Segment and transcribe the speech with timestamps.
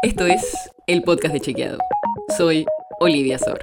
[0.00, 1.78] Esto es el podcast de Chequeado.
[2.36, 2.64] Soy
[3.00, 3.58] Olivia Sor.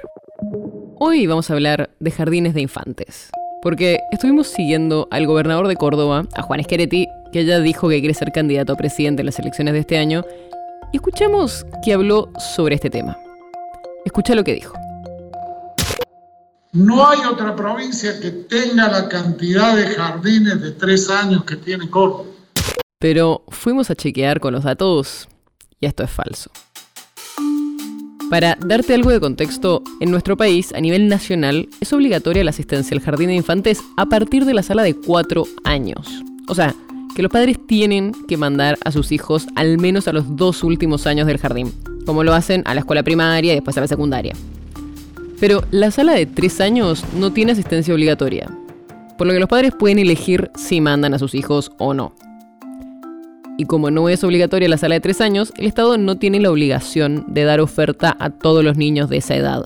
[0.98, 3.30] Hoy vamos a hablar de jardines de infantes.
[3.62, 8.12] Porque estuvimos siguiendo al gobernador de Córdoba, a Juan Scheretti, que ya dijo que quiere
[8.12, 10.26] ser candidato a presidente en las elecciones de este año,
[10.92, 13.16] y escuchamos que habló sobre este tema.
[14.04, 14.74] Escucha lo que dijo.
[16.74, 21.88] No hay otra provincia que tenga la cantidad de jardines de tres años que tiene
[21.88, 22.24] Córdoba.
[22.98, 25.28] Pero fuimos a chequear con los datos
[25.80, 26.50] y esto es falso.
[28.30, 32.96] Para darte algo de contexto, en nuestro país, a nivel nacional, es obligatoria la asistencia
[32.96, 36.24] al jardín de infantes a partir de la sala de 4 años.
[36.48, 36.74] O sea,
[37.14, 41.06] que los padres tienen que mandar a sus hijos al menos a los dos últimos
[41.06, 41.72] años del jardín,
[42.04, 44.34] como lo hacen a la escuela primaria y después a la secundaria.
[45.38, 48.50] Pero la sala de 3 años no tiene asistencia obligatoria,
[49.16, 52.12] por lo que los padres pueden elegir si mandan a sus hijos o no.
[53.58, 56.50] Y como no es obligatoria la sala de 3 años, el Estado no tiene la
[56.50, 59.64] obligación de dar oferta a todos los niños de esa edad.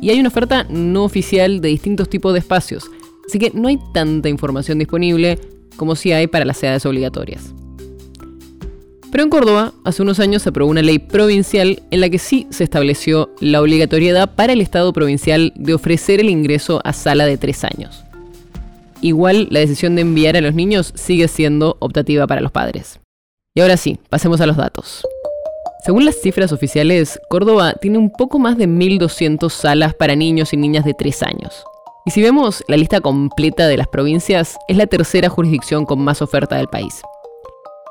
[0.00, 2.90] Y hay una oferta no oficial de distintos tipos de espacios,
[3.26, 5.38] así que no hay tanta información disponible
[5.76, 7.54] como si hay para las edades obligatorias.
[9.10, 12.46] Pero en Córdoba, hace unos años se aprobó una ley provincial en la que sí
[12.48, 17.36] se estableció la obligatoriedad para el Estado provincial de ofrecer el ingreso a sala de
[17.36, 18.04] tres años.
[19.02, 23.00] Igual, la decisión de enviar a los niños sigue siendo optativa para los padres.
[23.54, 25.06] Y ahora sí, pasemos a los datos.
[25.84, 30.56] Según las cifras oficiales, Córdoba tiene un poco más de 1.200 salas para niños y
[30.56, 31.64] niñas de 3 años.
[32.06, 36.22] Y si vemos la lista completa de las provincias, es la tercera jurisdicción con más
[36.22, 37.02] oferta del país.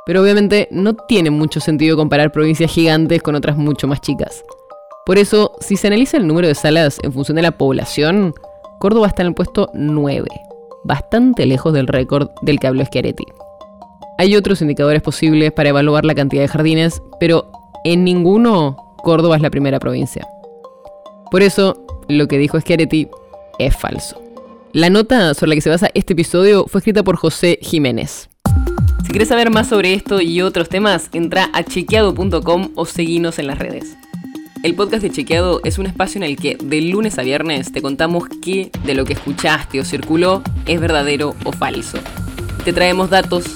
[0.07, 4.43] Pero obviamente no tiene mucho sentido comparar provincias gigantes con otras mucho más chicas.
[5.05, 8.33] Por eso, si se analiza el número de salas en función de la población,
[8.79, 10.27] Córdoba está en el puesto 9,
[10.85, 13.25] bastante lejos del récord del que habló Schiaretti.
[14.21, 17.51] Hay otros indicadores posibles para evaluar la cantidad de jardines, pero
[17.83, 20.27] en ninguno Córdoba es la primera provincia.
[21.31, 23.07] Por eso, lo que dijo Schiaretti
[23.57, 24.21] es falso.
[24.73, 28.29] La nota sobre la que se basa este episodio fue escrita por José Jiménez.
[29.03, 33.47] Si quieres saber más sobre esto y otros temas, entra a chequeado.com o seguinos en
[33.47, 33.97] las redes.
[34.61, 37.81] El podcast de Chequeado es un espacio en el que de lunes a viernes te
[37.81, 41.97] contamos qué de lo que escuchaste o circuló es verdadero o falso.
[42.63, 43.55] Te traemos datos